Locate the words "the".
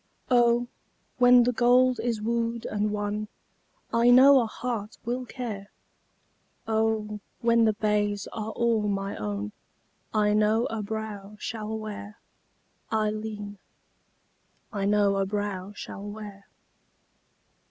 1.43-1.51, 7.65-7.73